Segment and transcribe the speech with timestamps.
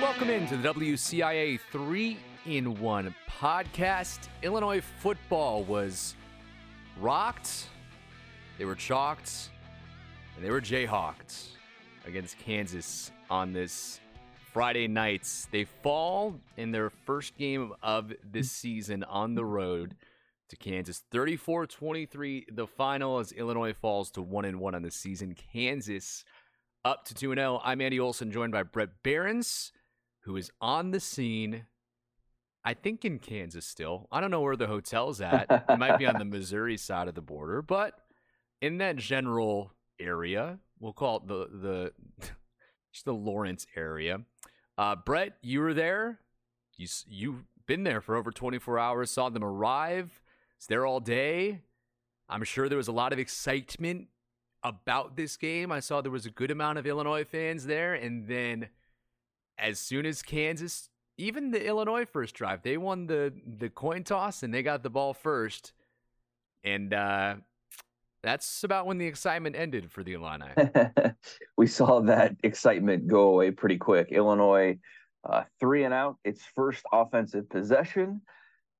[0.00, 4.28] Welcome into the WCIA 3 in 1 podcast.
[4.42, 6.14] Illinois football was
[7.00, 7.66] rocked,
[8.58, 9.50] they were chalked,
[10.36, 11.48] and they were jayhawked
[12.06, 13.98] against Kansas on this
[14.52, 15.48] Friday nights.
[15.50, 19.96] They fall in their first game of this season on the road
[20.50, 21.02] to Kansas.
[21.12, 25.34] 34-23 the final as Illinois falls to 1 and 1 on the season.
[25.52, 26.24] Kansas
[26.84, 27.60] up to 2 and 0.
[27.64, 29.72] I'm Andy Olson joined by Bret Beherns
[30.28, 31.64] who is on the scene.
[32.62, 34.08] I think in Kansas still.
[34.12, 35.46] I don't know where the hotel's at.
[35.70, 37.94] it might be on the Missouri side of the border, but
[38.60, 41.92] in that general area, we'll call it the the
[42.92, 44.20] just the Lawrence area.
[44.76, 46.20] Uh, Brett, you were there.
[46.76, 49.10] You you've been there for over 24 hours.
[49.10, 50.20] Saw them arrive.
[50.58, 51.62] It's there all day.
[52.28, 54.08] I'm sure there was a lot of excitement
[54.62, 55.72] about this game.
[55.72, 58.68] I saw there was a good amount of Illinois fans there, and then
[59.58, 64.42] as soon as Kansas, even the Illinois first drive, they won the the coin toss
[64.42, 65.72] and they got the ball first,
[66.64, 67.36] and uh,
[68.22, 70.48] that's about when the excitement ended for the Illini.
[71.56, 74.08] we saw that excitement go away pretty quick.
[74.10, 74.78] Illinois
[75.28, 78.20] uh, three and out, its first offensive possession.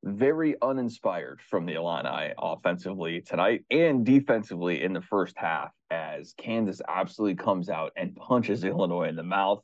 [0.04, 6.80] Very uninspired from the Illini offensively tonight and defensively in the first half as Kansas
[6.86, 9.60] absolutely comes out and punches Illinois in the mouth.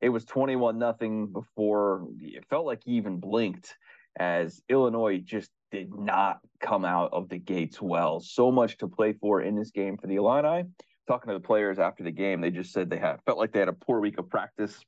[0.00, 3.76] It was 21 nothing before it felt like he even blinked
[4.18, 8.20] as Illinois just did not come out of the gates well.
[8.20, 10.68] So much to play for in this game for the Illini.
[11.06, 13.60] Talking to the players after the game, they just said they had felt like they
[13.60, 14.78] had a poor week of practice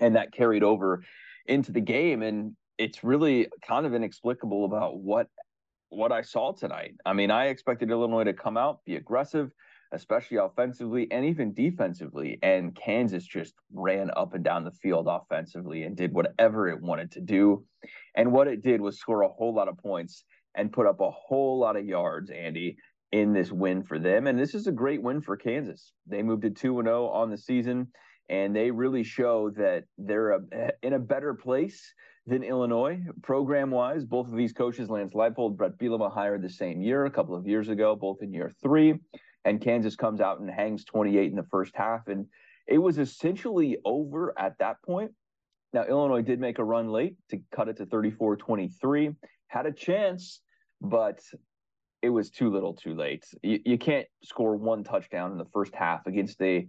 [0.00, 1.02] and that carried over
[1.46, 5.28] into the game and it's really kind of inexplicable about what
[5.90, 6.94] what I saw tonight.
[7.04, 9.50] I mean, I expected Illinois to come out, be aggressive,
[9.92, 12.38] especially offensively and even defensively.
[12.42, 17.12] And Kansas just ran up and down the field offensively and did whatever it wanted
[17.12, 17.64] to do.
[18.16, 21.10] And what it did was score a whole lot of points and put up a
[21.10, 22.76] whole lot of yards, Andy,
[23.12, 24.26] in this win for them.
[24.26, 25.92] And this is a great win for Kansas.
[26.06, 27.88] They moved to 2 0 on the season,
[28.28, 30.40] and they really show that they're a,
[30.82, 31.92] in a better place
[32.26, 34.04] than Illinois program wise.
[34.04, 37.46] Both of these coaches, Lance Leipold, Bret Bielema, hired the same year, a couple of
[37.46, 38.98] years ago, both in year three
[39.44, 42.08] and Kansas comes out and hangs 28 in the first half.
[42.08, 42.26] And
[42.66, 45.12] it was essentially over at that point.
[45.72, 49.10] Now, Illinois did make a run late to cut it to 34 23,
[49.48, 50.40] had a chance,
[50.80, 51.20] but
[52.02, 53.24] it was too little too late.
[53.42, 56.68] You, you can't score one touchdown in the first half against a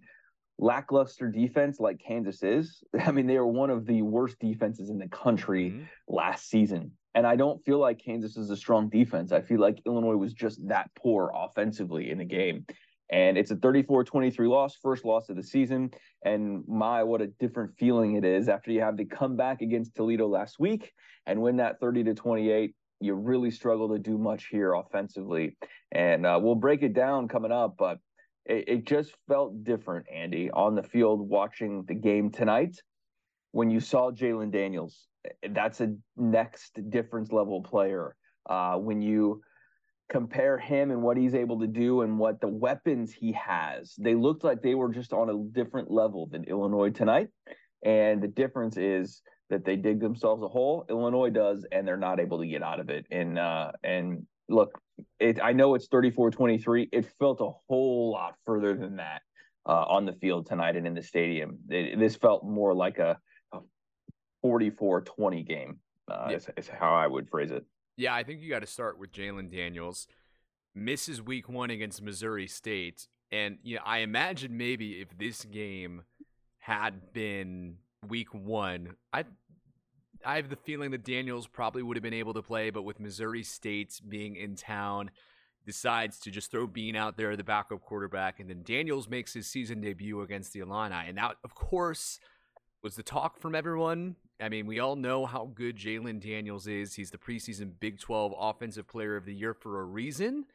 [0.59, 2.81] lackluster defense like Kansas is.
[3.06, 5.83] I mean, they are one of the worst defenses in the country mm-hmm.
[6.07, 6.91] last season.
[7.16, 9.31] And I don't feel like Kansas is a strong defense.
[9.31, 12.66] I feel like Illinois was just that poor offensively in the game.
[13.12, 15.91] And it's a 34 23 loss, first loss of the season.
[16.25, 20.28] And my, what a different feeling it is after you have the comeback against Toledo
[20.28, 20.91] last week
[21.28, 22.74] and win that 30 to 28.
[23.00, 25.57] You really struggle to do much here offensively.
[25.91, 28.00] And uh, we'll break it down coming up, but
[28.45, 32.78] it, it just felt different, Andy, on the field watching the game tonight
[33.51, 35.07] when you saw Jalon Daniels
[35.50, 38.16] that's a next difference level player.
[38.50, 39.41] Uh, when you
[40.09, 44.16] compare him and what he's able to do and what the weapons he has, they
[44.16, 47.29] looked like they were just on a different level than Illinois tonight.
[47.83, 50.85] And the difference is that they dig themselves a hole.
[50.89, 53.06] Illinois does, and they're not able to get out of it.
[53.12, 54.79] And uh, and look,
[55.19, 56.89] it, I know it's 34-23.
[56.91, 59.22] It felt a whole lot further than that
[59.66, 61.59] uh, on the field tonight and in the stadium.
[61.69, 63.17] It, this felt more like a
[64.53, 66.35] 44-20 game uh, yeah.
[66.35, 67.65] is, is how I would phrase it.
[67.97, 70.07] Yeah, I think you got to start with Jalon Daniels.
[70.75, 73.07] Misses week one against Missouri State.
[73.31, 76.03] And you know, I imagine maybe if this game
[76.59, 77.77] had been
[78.07, 79.25] week one, I
[80.25, 82.99] I have the feeling that Daniels probably would have been able to play, but with
[82.99, 85.11] Missouri State being in town,
[85.65, 89.47] decides to just throw Bean out there, the backup quarterback, and then Daniels makes his
[89.47, 91.07] season debut against the Illini.
[91.07, 92.19] And that, of course,
[92.81, 96.95] was the talk from everyone I mean, we all know how good Jalon Daniels is.
[96.95, 100.45] He's the preseason Big 12 Offensive Player of the Year for a reason.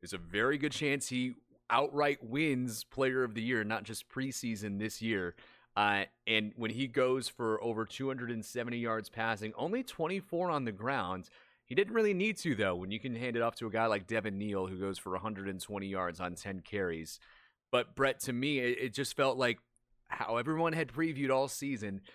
[0.00, 1.34] There's a very good chance he
[1.68, 5.34] outright wins Player of the Year, not just preseason this year.
[5.76, 11.28] Uh, and when he goes for over 270 yards passing, only 24 on the ground.
[11.66, 13.86] He didn't really need to, though, when you can hand it off to a guy
[13.86, 17.18] like Devin Neal, who goes for 120 yards on 10 carries.
[17.72, 19.58] But, Brett, to me, it, it just felt like
[20.06, 22.02] how everyone had previewed all season–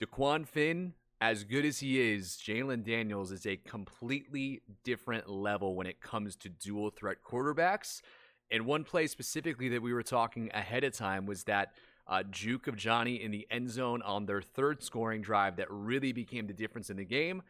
[0.00, 5.86] Dequan Finn, as good as he is, Jalon Daniels is a completely different level when
[5.86, 8.02] it comes to dual threat quarterbacks.
[8.50, 11.72] And one play specifically that we were talking ahead of time was that
[12.06, 16.12] uh, juke of Johnny in the end zone on their third scoring drive that really
[16.12, 17.42] became the difference in the game.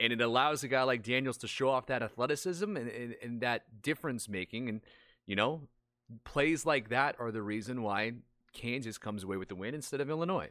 [0.00, 3.40] And it allows a guy like Daniels to show off that athleticism and, and, and
[3.40, 4.68] that difference making.
[4.68, 4.80] And,
[5.26, 5.62] you know,
[6.24, 8.12] plays like that are the reason why
[8.52, 10.50] Kansas comes away with the win instead of Illinois.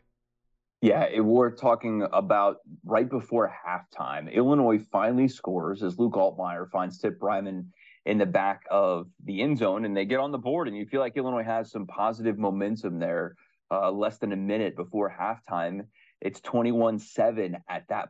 [0.82, 4.32] Yeah, it, we're talking about right before halftime.
[4.32, 7.66] Illinois finally scores as Luke Altmyer finds Tip Reiman
[8.06, 10.68] in the back of the end zone, and they get on the board.
[10.68, 13.36] And you feel like Illinois has some positive momentum there.
[13.70, 15.82] Uh, less than a minute before halftime,
[16.22, 18.10] it's 21 7 at that.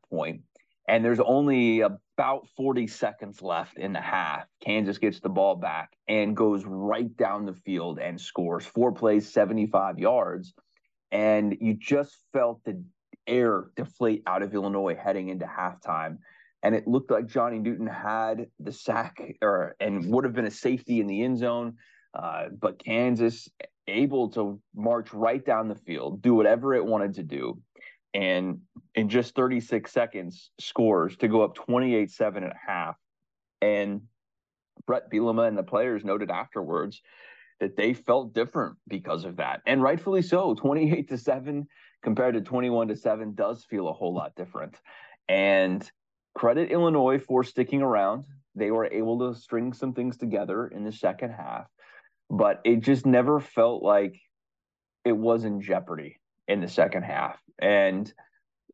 [0.87, 4.45] And there's only about 40 seconds left in the half.
[4.63, 9.33] Kansas gets the ball back and goes right down the field and scores four plays,
[9.33, 10.53] 75 yards
[11.11, 12.83] and you just felt the
[13.27, 16.17] air deflate out of Illinois heading into halftime.
[16.63, 20.51] And it looked like Johnny Newton had the sack or and would have been a
[20.51, 21.75] safety in the end zone.
[22.13, 23.47] Uh, but Kansas
[23.87, 27.61] able to march right down the field, do whatever it wanted to do,
[28.13, 28.59] and
[28.95, 32.95] in just 36 seconds scores to go up 28-7 at half.
[33.61, 34.01] And
[34.85, 37.01] Bret Bielema and the players noted afterwards
[37.59, 39.61] that they felt different because of that.
[39.65, 40.53] And rightfully so.
[40.53, 41.67] 28 to 7
[42.03, 44.75] compared to 21 to 7 does feel a whole lot different.
[45.27, 45.89] And
[46.35, 48.25] credit Illinois for sticking around.
[48.55, 51.67] They were able to string some things together in the second half,
[52.29, 54.19] but it just never felt like
[55.03, 57.39] it was in jeopardy in the second half.
[57.59, 58.11] And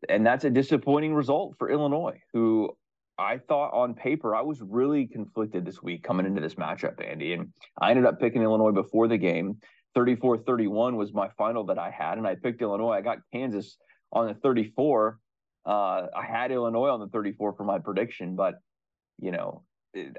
[0.10, 2.76] and that's a disappointing result for Illinois, who
[3.18, 7.34] I thought on paper I was really conflicted this week coming into this matchup, Andy.
[7.34, 9.58] And I ended up picking Illinois before the game.
[9.96, 12.94] 34 31 was my final that I had, and I picked Illinois.
[12.94, 13.78] I got Kansas
[14.12, 15.20] on the 34.
[15.66, 18.56] Uh, I had Illinois on the 34 for my prediction, but
[19.20, 19.64] you know,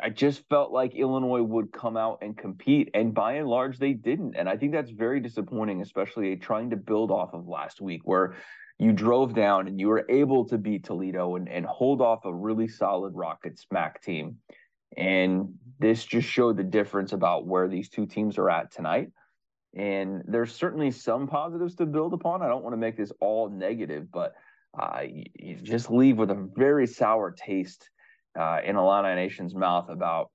[0.00, 3.92] I just felt like Illinois would come out and compete, and by and large, they
[3.92, 4.36] didn't.
[4.36, 8.36] And I think that's very disappointing, especially trying to build off of last week, where
[8.78, 12.34] you drove down and you were able to beat Toledo and, and hold off a
[12.34, 14.38] really solid Rockets MAC team.
[14.96, 19.10] And this just showed the difference about where these two teams are at tonight.
[19.76, 22.42] And there's certainly some positives to build upon.
[22.42, 24.34] I don't want to make this all negative, but
[24.78, 27.88] uh, you, you, just leave with a very sour taste
[28.38, 30.30] uh, in Illini Nation's mouth about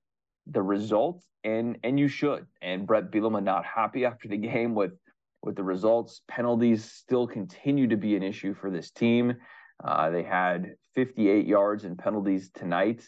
[0.46, 2.46] the result, and and you should.
[2.60, 4.92] And Bret Bielema not happy after the game with
[5.42, 6.22] with the results.
[6.28, 9.34] Penalties still continue to be an issue for this team.
[9.82, 13.02] Uh, they had 58 yards in penalties tonight,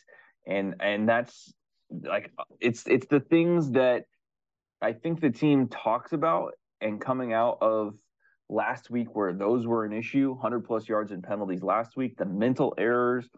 [0.46, 1.52] and and that's
[1.90, 2.31] like
[2.61, 4.05] it's it's the things that
[4.81, 7.94] I think the team talks about and coming out of
[8.49, 12.25] last week where those were an issue 100 plus yards in penalties last week the
[12.25, 13.29] mental errors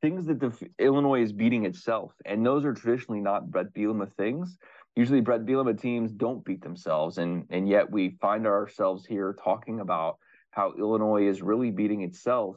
[0.00, 4.56] things that the illinois is beating itself and those are traditionally not Bret Bielema things
[4.96, 9.80] usually Bret Bielema teams don't beat themselves, and and yet we find ourselves here talking
[9.80, 10.18] about
[10.50, 12.56] how Illinois is really beating itself,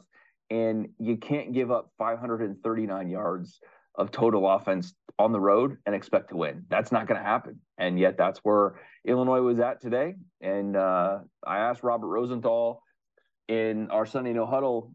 [0.50, 3.60] and you can't give up 539 yards
[3.96, 6.64] of total offense on the road and expect to win.
[6.68, 10.14] That's not going to happen, and yet that's where Illinois was at today.
[10.40, 12.82] And uh, I asked Robert Rosenthal
[13.48, 14.94] in our Sunday No Huddle.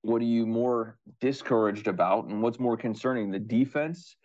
[0.00, 4.16] What are you more discouraged about, and what's more concerning, the defense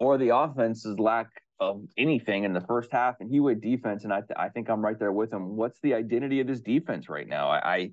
[0.00, 1.28] or the offense's lack
[1.60, 4.68] of anything in the first half, and he went defense, and I th- I think
[4.70, 5.56] I'm right there with him.
[5.56, 7.50] What's the identity of this defense right now?
[7.50, 7.90] I I,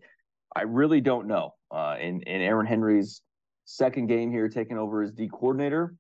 [0.56, 1.54] I really don't know.
[1.70, 3.22] Uh, in in Aaron Henry's
[3.66, 5.96] second game here, taking over as D coordinator,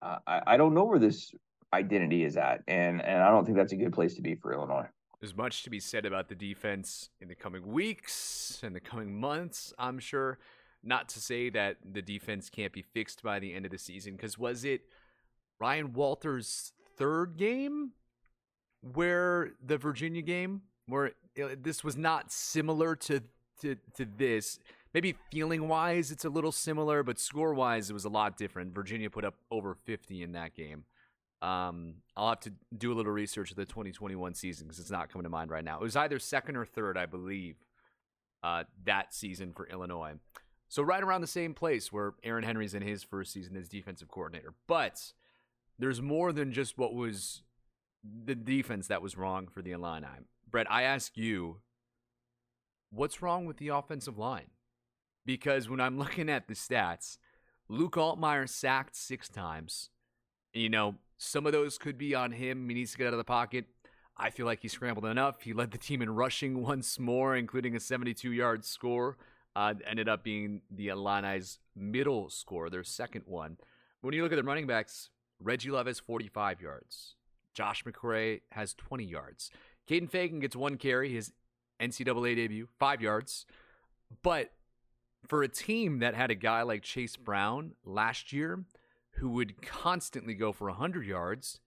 [0.00, 1.32] uh, I I don't know where this
[1.72, 4.52] identity is at, and and I don't think that's a good place to be for
[4.52, 4.86] Illinois.
[5.20, 9.18] There's much to be said about the defense in the coming weeks and the coming
[9.18, 9.72] months.
[9.78, 10.38] I'm sure.
[10.80, 14.14] Not to say that the defense can't be fixed by the end of the season,
[14.14, 14.82] because was it
[15.58, 17.92] Ryan Walters' third game
[18.80, 23.22] where the Virginia game where it, this was not similar to
[23.60, 24.58] to to this.
[24.94, 28.74] Maybe feeling wise, it's a little similar, but score wise, it was a lot different.
[28.74, 30.84] Virginia put up over 50 in that game.
[31.42, 35.12] Um, I'll have to do a little research of the 2021 season because it's not
[35.12, 35.76] coming to mind right now.
[35.76, 37.56] It was either second or third, I believe,
[38.42, 40.14] uh, that season for Illinois.
[40.68, 44.08] So right around the same place where Aaron Henry's in his first season as defensive
[44.08, 44.54] coordinator.
[44.66, 45.12] But
[45.78, 47.42] there's more than just what was
[48.04, 50.06] the defense that was wrong for the Illini.
[50.50, 51.58] Bret, I ask you,
[52.90, 54.50] what's wrong with the offensive line?
[55.24, 57.18] Because when I'm looking at the stats,
[57.68, 59.90] Luke Altmyer sacked six times.
[60.52, 62.68] You know, some of those could be on him.
[62.68, 63.66] He needs to get out of the pocket.
[64.16, 65.42] I feel like he scrambled enough.
[65.42, 69.16] He led the team in rushing once more, including a 72 yard score.
[69.54, 73.56] Uh, ended up being the Illini's middle score, their second one.
[74.02, 77.14] When you look at the running backs, Reggie Love has 45 yards.
[77.54, 79.50] Josh McCray has 20 yards.
[79.88, 81.32] Kaden Feagin gets one carry, his
[81.80, 83.46] NCAA debut, five yards.
[84.22, 84.52] But
[85.26, 88.64] for a team that had a guy like Chase Brown last year
[89.12, 91.60] who would constantly go for 100 yards,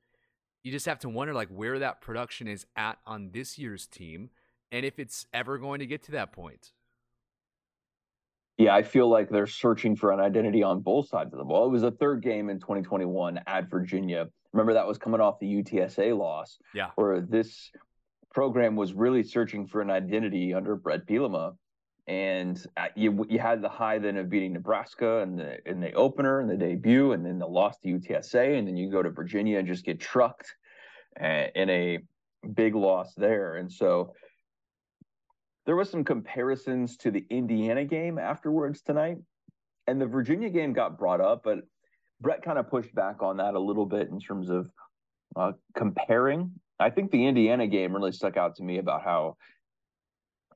[0.64, 4.30] you just have to wonder like where that production is at on this year's team
[4.72, 6.72] and if it's ever going to get to that point.
[8.62, 11.66] Yeah, I feel like they're searching for an identity on both sides of the ball.
[11.66, 14.28] It was a third game in 2021 at Virginia.
[14.54, 16.60] Remember that was coming off the UTSA loss.
[16.76, 16.92] Yeah.
[16.94, 17.72] Where this
[18.32, 21.56] program was really searching for an identity under Bret Bielema.
[22.06, 25.94] And uh, you you had the high then of beating Nebraska and the in the
[25.94, 29.10] opener and the debut, and then the loss to UTSA, and then you go to
[29.10, 30.54] Virginia and just get trucked
[31.20, 32.00] uh, in a
[32.54, 33.56] big loss there.
[33.56, 34.14] And so
[35.66, 39.18] there was some comparisons to the Indiana game afterwards tonight,
[39.88, 41.60] and the Virginia game got brought up, but
[42.20, 44.70] Brett kind of pushed back on that a little bit in terms of
[45.36, 46.52] uh, comparing.
[46.80, 49.38] I think the Indiana game really stuck out to me about how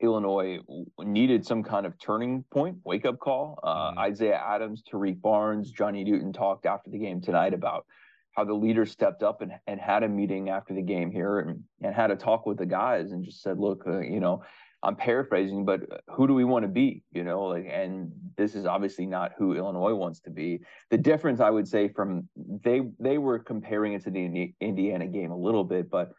[0.01, 0.59] Illinois
[0.99, 3.59] needed some kind of turning point, wake up call.
[3.63, 3.99] Uh, mm-hmm.
[3.99, 7.85] Isaiah Adams, Tarique Barnes, Johnny Newton talked after the game tonight about
[8.33, 11.63] how the leaders stepped up and, and had a meeting after the game here and,
[11.81, 14.43] and had a talk with the guys and just said, look, uh, you know,
[14.85, 17.03] I'm paraphrasing, but who do we want to be?
[17.11, 20.61] You know, like, and this is obviously not who Illinois wants to be.
[20.91, 22.29] The difference, I would say, from
[22.63, 26.11] they they were comparing it to the Indiana game a little bit, but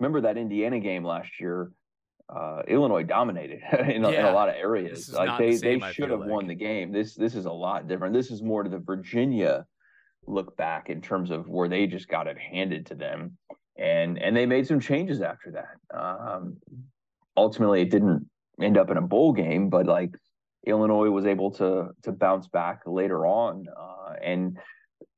[0.00, 1.70] remember that Indiana game last year.
[2.28, 4.08] Uh, Illinois dominated in, yeah.
[4.10, 5.12] in, a lot of areas.
[5.12, 6.28] Like they, the same, they should have like.
[6.28, 6.92] won the game.
[6.92, 8.14] This this is a lot different.
[8.14, 9.66] This is more to the Virginia
[10.26, 13.36] look back in terms of where they just got it handed to them,
[13.76, 15.98] and and they made some changes after that.
[15.98, 16.58] Um,
[17.36, 18.28] ultimately it didn't
[18.60, 20.10] end up in a bowl game, but like
[20.66, 23.66] Illinois was able to to bounce back later on.
[23.76, 24.58] Uh, and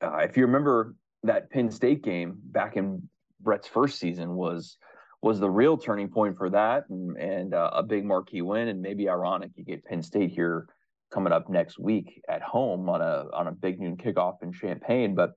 [0.01, 3.09] uh, if you remember that Penn State game back in
[3.41, 4.77] Brett's first season was
[5.21, 8.69] was the real turning point for that, and, and uh, a big marquee win.
[8.69, 10.67] And maybe ironic you get Penn State here
[11.13, 15.15] coming up next week at home on a on a big noon kickoff in Champaign,
[15.15, 15.33] but.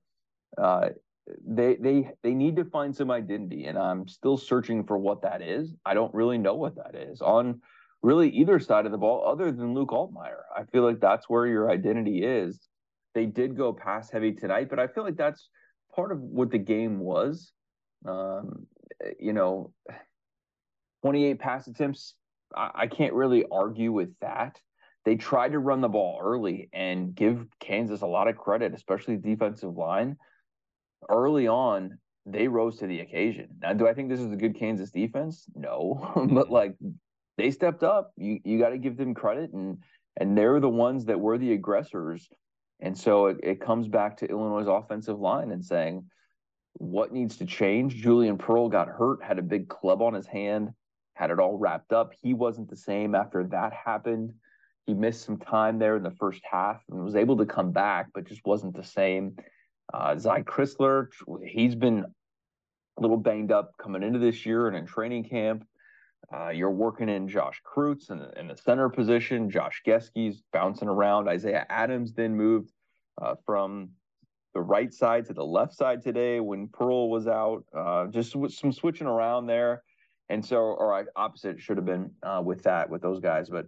[1.44, 5.42] They they they need to find some identity and i'm still searching for what that
[5.42, 5.74] is.
[5.84, 7.60] I don't really know what that is on
[8.02, 11.46] really either side of the ball other than luke altmyer i feel like that's where
[11.46, 12.68] your identity is.
[13.14, 15.48] They did go pass heavy tonight but i feel like that's
[15.94, 17.52] part of what the game was.
[18.06, 18.66] Um,
[19.18, 19.72] you know
[21.02, 22.14] 28 pass attempts
[22.54, 24.60] I, I can't really argue with that.
[25.04, 29.16] They tried to run the ball early and give kansas a lot of credit especially
[29.16, 30.16] defensive line
[31.08, 33.48] early on, they rose to the occasion.
[33.62, 35.46] Now, do I think this is a good Kansas defense?
[35.54, 36.52] No, but mm-hmm.
[36.52, 36.76] like
[37.38, 38.12] they stepped up.
[38.16, 39.78] You you got to give them credit, and
[40.16, 42.28] and they're the ones that were the aggressors.
[42.80, 46.04] And so it, it comes back to Illinois' offensive line and saying,
[46.78, 47.96] what needs to change?
[47.96, 50.70] Julian Pearl got hurt, had a big club on his hand,
[51.14, 52.12] had it all wrapped up.
[52.22, 54.34] He wasn't the same after that happened.
[54.86, 58.08] He missed some time there in the first half and was able to come back,
[58.14, 59.36] but just wasn't the same.
[59.92, 61.08] Uh, Zy Crisler,
[61.44, 62.04] he's been
[62.98, 65.64] a little banged up coming into this year and in training camp.
[66.34, 69.48] Uh, you're working in Josh Kreutz in, in, the center position.
[69.48, 71.28] Josh Gesky's bouncing around.
[71.28, 72.72] Isaiah Adams then moved
[73.22, 73.90] uh, from
[74.54, 77.64] the right side to the left side today when Pearl was out.
[77.76, 79.82] Uh, just some switching around there.
[80.28, 83.48] And so, or I, opposite should have been uh, with that, with those guys.
[83.48, 83.66] But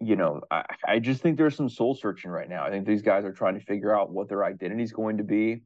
[0.00, 2.64] you know, I, I just think there's some soul searching right now.
[2.64, 5.24] I think these guys are trying to figure out what their identity is going to
[5.24, 5.62] be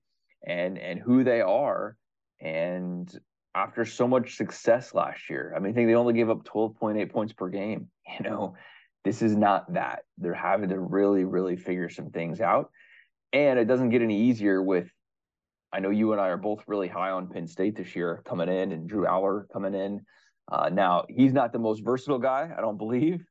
[0.47, 1.97] and and who they are.
[2.41, 3.09] And
[3.55, 7.11] after so much success last year, I mean, I think they only gave up 12.8
[7.13, 7.89] points per game.
[8.19, 8.55] You know,
[9.03, 10.01] this is not that.
[10.19, 12.71] They're having to really, really figure some things out.
[13.33, 14.91] And it doesn't get any easier with
[15.73, 18.49] I know you and I are both really high on Penn State this year coming
[18.49, 20.03] in and Drew Allar coming in.
[20.51, 23.25] Uh, now, he's not the most versatile guy, I don't believe.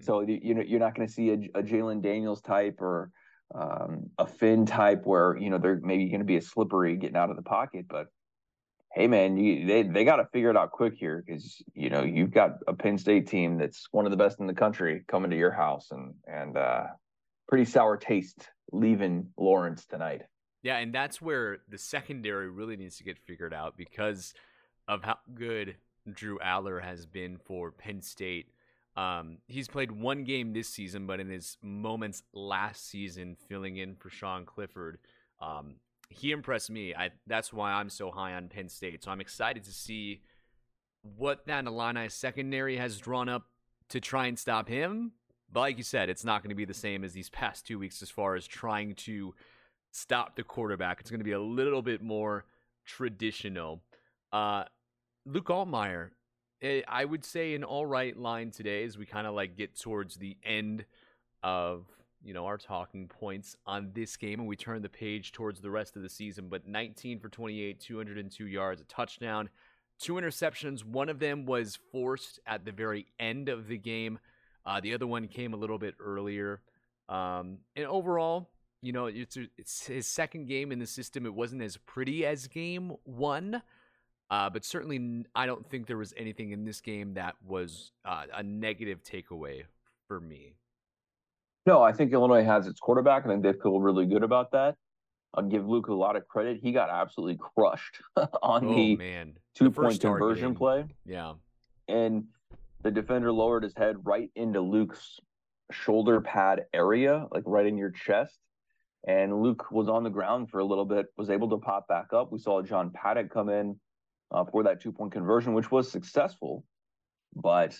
[0.00, 3.10] So you know you're not going to see a, a Jalon Daniels type or
[3.54, 7.16] um, a Finn type where you know they're maybe going to be a slippery getting
[7.16, 8.06] out of the pocket, but
[8.92, 12.02] hey man, you, they they got to figure it out quick here because you know
[12.02, 15.30] you've got a Penn State team that's one of the best in the country coming
[15.30, 16.84] to your house and and uh,
[17.48, 20.22] pretty sour taste leaving Lawrence tonight.
[20.62, 24.34] Yeah, and that's where the secondary really needs to get figured out because
[24.86, 25.76] of how good
[26.10, 28.48] Drew Allar has been for Penn State.
[29.00, 33.94] Um, he's played one game this season, but in his moments last season, filling in
[33.96, 34.98] for Sean Clifford,
[35.40, 35.76] um,
[36.10, 36.94] he impressed me.
[36.94, 39.02] I that's why I'm so high on Penn State.
[39.02, 40.20] So I'm excited to see
[41.16, 43.46] what that Illini secondary has drawn up
[43.88, 45.12] to try and stop him.
[45.50, 47.78] But like you said, it's not going to be the same as these past two
[47.78, 49.34] weeks as far as trying to
[49.92, 51.00] stop the quarterback.
[51.00, 52.44] It's going to be a little bit more
[52.84, 53.80] traditional.
[54.30, 54.64] Uh,
[55.24, 56.10] Luke Altmyer eh,
[56.62, 60.16] I would say an all right line today as we kind of like get towards
[60.16, 60.84] the end
[61.42, 61.86] of
[62.22, 65.70] you know our talking points on this game and we turn the page towards the
[65.70, 66.48] rest of the season.
[66.48, 69.48] But 19 for 28, 202 yards, a touchdown,
[69.98, 70.84] two interceptions.
[70.84, 74.18] One of them was forced at the very end of the game.
[74.66, 76.60] Uh, the other one came a little bit earlier.
[77.08, 78.50] Um, and overall,
[78.82, 81.26] you know, it's, it's his second game in the system.
[81.26, 83.62] It wasn't as pretty as game one.
[84.30, 88.24] Uh, but certainly, I don't think there was anything in this game that was uh,
[88.32, 89.64] a negative takeaway
[90.06, 90.54] for me.
[91.66, 93.24] No, I think Illinois has its quarterback.
[93.26, 94.76] I think they feel really good about that.
[95.34, 96.58] I'll give Luke a lot of credit.
[96.62, 98.00] He got absolutely crushed
[98.42, 99.34] on oh, the man.
[99.54, 100.84] two point conversion play.
[101.04, 101.34] Yeah.
[101.88, 102.24] And
[102.82, 105.18] the defender lowered his head right into Luke's
[105.70, 108.38] shoulder pad area, like right in your chest.
[109.06, 112.12] And Luke was on the ground for a little bit, was able to pop back
[112.12, 112.32] up.
[112.32, 113.78] We saw John Paddock come in
[114.30, 116.64] uh, for that two point conversion, which was successful.
[117.34, 117.76] But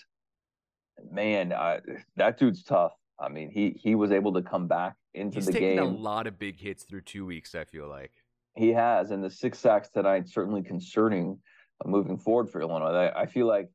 [1.10, 1.80] man, I,
[2.16, 2.92] that dude's tough.
[3.18, 5.78] I mean, he he was able to come back into He's the taken game.
[5.80, 7.54] a lot of big hits through two weeks.
[7.54, 8.12] I feel like
[8.56, 11.38] he has, and the six sacks tonight certainly concerning
[11.84, 12.92] uh, moving forward for Illinois.
[12.92, 13.68] I, I feel like,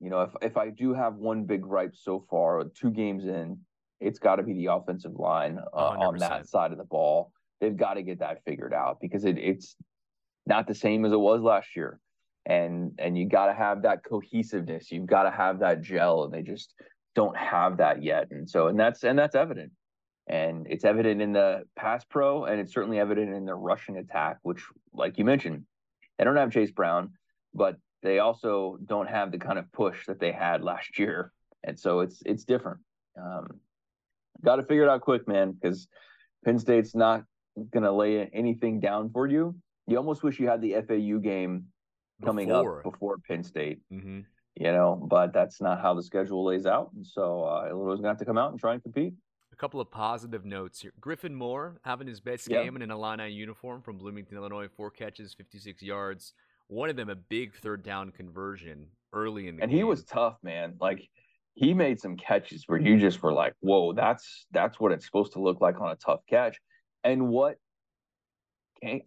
[0.00, 3.58] you know, if if I do have one big gripe so far, two games in,
[4.00, 7.32] it's got to be the offensive line uh, on that side of the ball.
[7.60, 9.76] They've got to get that figured out because it, it's
[10.46, 11.98] not the same as it was last year,
[12.46, 14.90] and and you got to have that cohesiveness.
[14.90, 16.74] You've got to have that gel, and they just
[17.14, 18.28] don't have that yet.
[18.30, 19.72] And so, and that's and that's evident,
[20.28, 24.38] and it's evident in the pass pro, and it's certainly evident in the rushing attack,
[24.42, 25.64] which, like you mentioned,
[26.18, 27.12] they don't have Chase Brown,
[27.54, 31.32] but they also don't have the kind of push that they had last year,
[31.62, 32.80] and so it's it's different.
[33.20, 33.46] Um,
[34.44, 35.88] got to figure it out quick, man, because
[36.44, 37.24] Penn State's not
[37.72, 39.54] going to lay anything down for you.
[39.86, 41.66] You almost wish you had the FAU game
[42.24, 42.78] coming before.
[42.78, 43.80] up before Penn State.
[43.92, 44.20] Mm-hmm.
[44.56, 46.90] You know, but that's not how the schedule lays out.
[46.94, 49.14] And so uh, Illinois is going to have to come out and try and compete.
[49.52, 50.92] A couple of positive notes here.
[51.00, 54.68] Griffin Moore having his best game in an Illini uniform from Bloomington, Illinois.
[54.68, 56.34] Four catches, 56 yards.
[56.68, 59.76] One of them a big third down conversion early in the and game.
[59.76, 60.74] And he was tough, man.
[60.80, 61.08] Like
[61.54, 65.32] he made some catches where you just were like, "Whoa, that's that's what it's supposed
[65.34, 66.58] to look like on a tough catch."
[67.04, 67.58] And what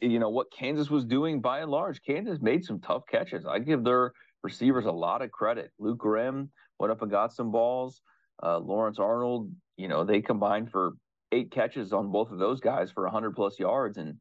[0.02, 3.46] you know what Kansas was doing by and large, Kansas made some tough catches.
[3.46, 4.12] I give their
[4.44, 5.72] receivers a lot of credit.
[5.80, 8.02] Luke Grimm went up and got some balls.
[8.42, 10.94] Uh, Lawrence Arnold, you know, they combined for
[11.32, 13.98] eight catches on both of those guys for 100 plus yards.
[13.98, 14.16] And,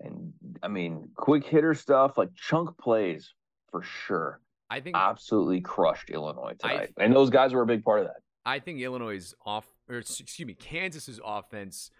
[0.00, 3.32] and I mean, quick hitter stuff like chunk plays
[3.70, 4.40] for sure.
[4.70, 6.92] I think absolutely crushed Illinois tonight.
[6.98, 8.16] And those guys were a big part of that.
[8.44, 11.90] I think Illinois' off, or excuse me, Kansas's offense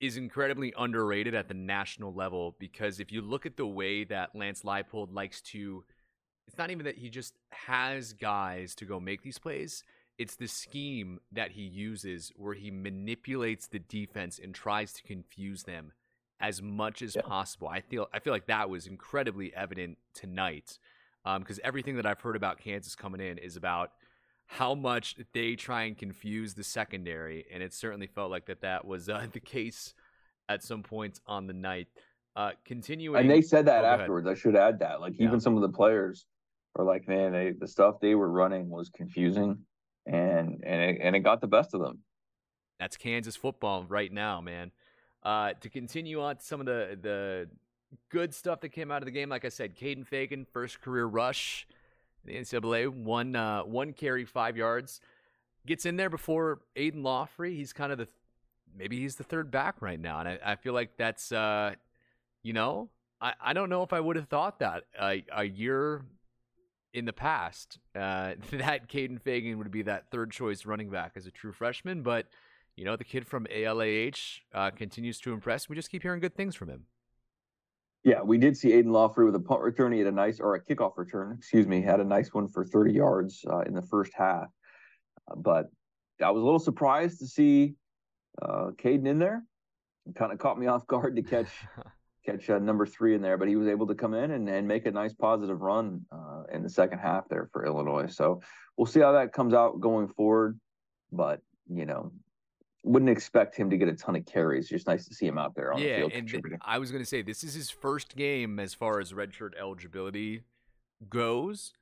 [0.00, 4.34] is incredibly underrated at the national level because if you look at the way that
[4.34, 5.84] Lance Leipold likes to
[6.50, 9.84] it's not even that he just has guys to go make these plays.
[10.18, 15.62] It's the scheme that he uses where he manipulates the defense and tries to confuse
[15.62, 15.92] them
[16.40, 17.22] as much as yeah.
[17.22, 17.68] possible.
[17.68, 20.80] I feel I feel like that was incredibly evident tonight
[21.38, 23.92] because um, everything that I've heard about Kansas coming in is about
[24.52, 28.84] how much they try and confuse the secondary, and it certainly felt like that that
[28.84, 29.94] was uh, the case
[30.48, 31.88] at some points on the night.
[32.36, 34.26] Uh, continuing, and they said that oh, afterwards.
[34.26, 35.26] I should add that, like yeah.
[35.26, 36.26] even some of the players
[36.74, 39.58] or like man they, the stuff they were running was confusing
[40.06, 41.98] and and it, and it got the best of them
[42.78, 44.70] that's kansas football right now man
[45.22, 47.48] uh, to continue on to some of the the
[48.08, 51.06] good stuff that came out of the game like i said Kaden Feagin first career
[51.06, 51.66] rush
[52.24, 55.00] the ncaa one uh, one carry five yards
[55.66, 58.08] gets in there before Aidan Laughery he's kind of the
[58.76, 61.74] maybe he's the third back right now and i, I feel like that's uh
[62.42, 62.88] you know
[63.20, 66.02] I, I don't know if I would have thought that a, a year
[66.92, 71.26] in the past uh, that Kaden Feagin would be that third choice running back as
[71.26, 72.02] a true freshman.
[72.02, 72.26] But,
[72.76, 75.68] you know, the kid from ALAH uh, continues to impress.
[75.68, 76.84] We just keep hearing good things from him.
[78.02, 79.92] Yeah, we did see Aidan Laughery with a punt return.
[79.92, 82.64] He had a nice, or a kickoff return, excuse me, had a nice one for
[82.64, 84.48] 30 yards uh, in the first half.
[85.30, 85.66] Uh, but
[86.22, 87.74] I was a little surprised to see
[88.40, 89.44] uh, Caden in there.
[90.06, 91.50] It kind of caught me off guard to catch
[92.24, 94.68] catch uh, number three in there, but he was able to come in and, and
[94.68, 98.06] make a nice positive run uh, in the second half there for Illinois.
[98.06, 98.42] So
[98.76, 100.58] we'll see how that comes out going forward.
[101.12, 102.12] But you know,
[102.82, 104.68] wouldn't expect him to get a ton of carries.
[104.68, 106.12] Just nice to see him out there on yeah, the field.
[106.12, 109.12] and th- I was going to say this is his first game as far as
[109.12, 110.42] redshirt eligibility
[111.08, 111.72] goes.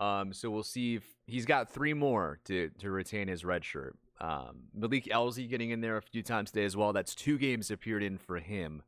[0.00, 3.92] Um, so we'll see if he's got three more to to retain his redshirt.
[4.20, 6.92] Um, Malik Elzy getting in there a few times today as well.
[6.92, 8.82] That's two games appeared in for him.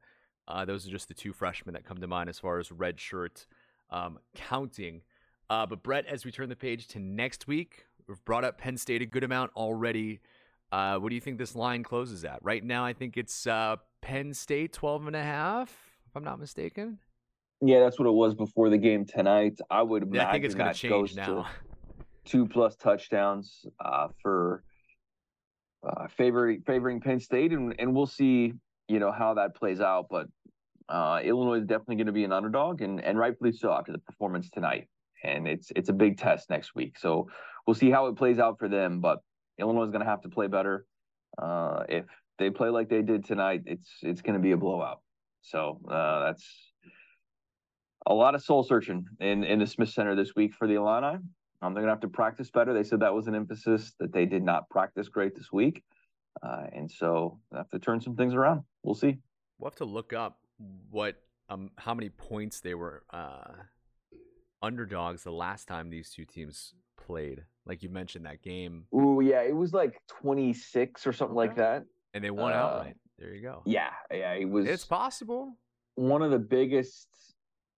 [0.46, 3.46] Uh, those are just the two freshmen that come to mind as far as redshirt
[3.90, 5.02] um, counting.
[5.50, 8.76] Uh, but Brett, as we turn the page to next week, we've brought up Penn
[8.76, 10.20] State a good amount already.
[10.70, 12.38] Uh, what do you think this line closes at?
[12.42, 15.70] Right now, I think it's uh, Penn State 12 and a half,
[16.06, 16.98] if I'm not mistaken.
[17.60, 19.58] Yeah, that's what it was before the game tonight.
[19.70, 21.46] I would imagine I think it's going to change now.
[22.24, 24.62] two plus touchdowns uh, for
[25.82, 28.52] uh, favoring favoring Penn State, and and we'll see,
[28.86, 30.06] you know, how that plays out.
[30.08, 30.28] But
[30.88, 33.98] uh, Illinois is definitely going to be an underdog, and and rightfully so after the
[33.98, 34.86] performance tonight.
[35.24, 37.28] And it's it's a big test next week, so
[37.66, 39.00] we'll see how it plays out for them.
[39.00, 39.18] But
[39.58, 40.86] Illinois is going to have to play better.
[41.36, 42.04] Uh, if
[42.38, 45.00] they play like they did tonight, it's it's going to be a blowout.
[45.42, 46.44] So uh, that's
[48.06, 51.18] a lot of soul searching in in the Smith Center this week for the Illini.
[51.60, 52.72] Um, they're gonna have to practice better.
[52.72, 55.82] They said that was an emphasis that they did not practice great this week,
[56.42, 58.62] uh, and so they have to turn some things around.
[58.82, 59.18] We'll see.
[59.58, 60.38] We'll have to look up
[60.90, 61.16] what
[61.48, 63.52] um how many points they were uh
[64.62, 67.44] underdogs the last time these two teams played.
[67.68, 68.84] Like you mentioned that game.
[68.94, 71.48] Ooh, yeah, it was like twenty six or something okay.
[71.48, 72.96] like that, and they won uh, outright.
[73.18, 73.62] There you go.
[73.66, 74.66] Yeah, yeah, it was.
[74.66, 75.56] It's possible.
[75.96, 77.08] One of the biggest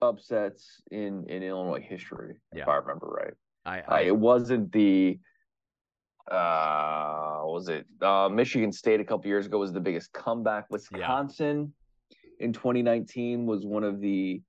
[0.00, 2.62] upsets in in Illinois history, yeah.
[2.62, 3.34] if I remember right.
[3.64, 4.00] I, I...
[4.00, 5.18] Uh, it wasn't the
[6.30, 10.66] uh was it uh Michigan State a couple years ago was the biggest comeback.
[10.70, 11.72] Wisconsin
[12.10, 12.46] yeah.
[12.46, 14.40] in 2019 was one of the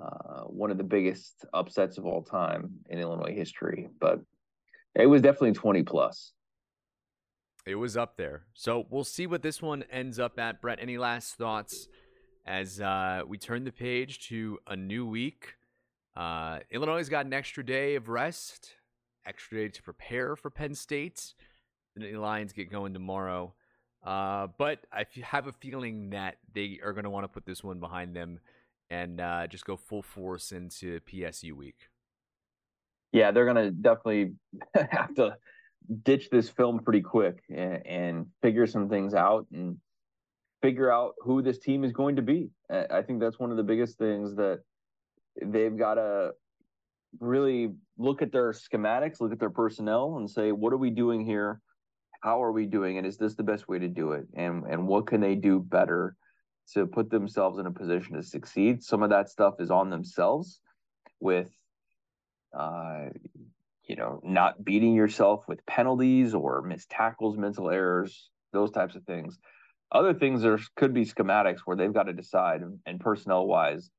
[0.00, 4.20] uh one of the biggest upsets of all time in Illinois history, but
[4.98, 6.32] it was definitely 20 plus.
[7.66, 8.42] It was up there.
[8.54, 10.60] So we'll see what this one ends up at.
[10.60, 11.88] Brett, any last thoughts
[12.46, 15.54] as uh, we turn the page to a new week?
[16.16, 18.70] Uh, Illinois has got an extra day of rest,
[19.26, 21.34] extra day to prepare for Penn State.
[21.96, 23.52] The Lions get going tomorrow.
[24.04, 27.64] Uh, but I have a feeling that they are going to want to put this
[27.64, 28.38] one behind them
[28.88, 31.88] and uh, just go full force into PSU week.
[33.12, 34.32] Yeah, they're going to definitely
[34.74, 35.36] have to
[36.02, 39.76] ditch this film pretty quick and, and, figure some things out and
[40.60, 42.50] figure out who this team is going to be.
[42.68, 44.60] I think that's one of the biggest things that
[45.40, 46.32] they've got to
[47.20, 51.24] really look at their schematics, look at their personnel, and say, what are we doing
[51.24, 51.60] here?
[52.22, 53.06] How are we doing it?
[53.06, 54.26] Is this the best way to do it?
[54.34, 56.16] And and what can they do better
[56.72, 58.82] to put themselves in a position to succeed?
[58.82, 60.60] Some of that stuff is on themselves,
[61.20, 61.50] with
[62.56, 63.06] uh,
[63.84, 69.04] you know, not beating yourself with penalties or missed tackles, mental errors, those types of
[69.04, 69.38] things.
[69.92, 73.90] Other things there could be schematics where they've got to decide and personnel wise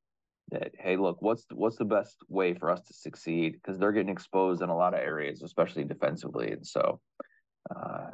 [0.50, 3.54] that hey look what's what's the best way for us to succeed?
[3.54, 7.00] Because they're getting exposed in a lot of areas especially defensively and so
[7.74, 8.12] uh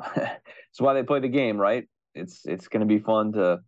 [0.16, 1.86] it's why they play the game right?
[2.14, 3.60] It's it's going to be fun to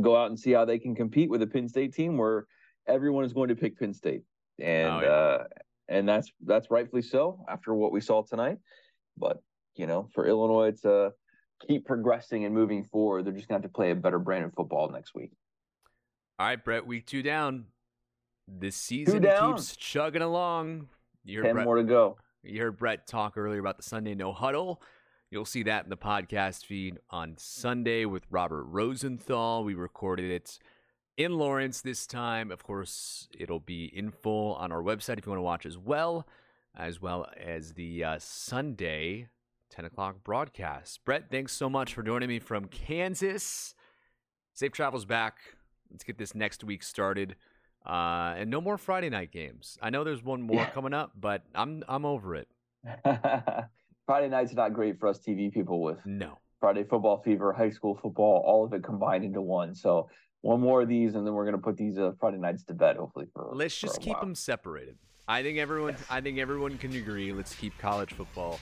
[0.00, 2.46] go out and see how they can compete with a Penn State team where
[2.86, 4.22] everyone is going to pick Penn State
[4.60, 5.08] and oh, yeah.
[5.08, 5.44] uh
[5.88, 8.58] and that's that's rightfully so after what we saw tonight
[9.16, 9.42] but
[9.76, 11.12] you know for Illinois to
[11.66, 14.44] keep progressing and moving forward they're just going to have to play a better brand
[14.44, 15.32] of football next week
[16.38, 17.64] all right, Brett, week two down.
[18.46, 20.88] This season keeps chugging along.
[21.24, 22.16] You Ten Brett, more to go.
[22.44, 24.80] You heard Brett talk earlier about the Sunday no huddle.
[25.32, 29.64] You'll see that in the podcast feed on Sunday with Robert Rosenthal.
[29.64, 30.60] We recorded it
[31.18, 32.50] in Lawrence this time.
[32.50, 35.76] Of course, it'll be in full on our website if you want to watch as
[35.76, 36.26] well,
[36.74, 39.28] as well as the uh, Sunday
[39.68, 41.04] 10 o'clock broadcast.
[41.04, 43.74] Brett, thanks so much for joining me from Kansas.
[44.54, 45.36] Safe travels back
[45.90, 47.36] let's get this next week started.
[47.86, 49.78] Uh, and no more Friday night games.
[49.80, 50.70] I know there's one more yeah.
[50.70, 52.48] coming up, but I'm I'm over it.
[54.06, 57.94] Friday night's not great for us TV people with no Friday football fever, high school
[57.94, 59.74] football, all of it combined into one.
[59.74, 60.08] So
[60.42, 62.96] one more of these, and then we're gonna put these uh, Friday nights to bed,
[62.96, 63.50] hopefully for.
[63.52, 64.22] Let's for just keep while.
[64.22, 64.96] them separated.
[65.26, 65.94] I think everyone.
[65.94, 66.04] Yes.
[66.10, 67.32] I think everyone can agree.
[67.32, 68.60] Let's keep college football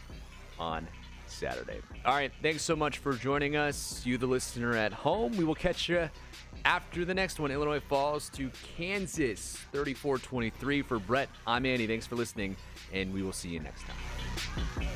[0.58, 0.88] on
[1.26, 1.80] Saturday.
[2.04, 2.32] All right.
[2.42, 5.36] Thanks so much for joining us, you the listener at home.
[5.36, 6.08] We will catch you
[6.64, 10.82] after the next one, Illinois falls to Kansas 34 23.
[10.82, 11.86] For Brett, I'm Andy.
[11.86, 12.56] Thanks for listening,
[12.92, 14.88] and we will see you next time.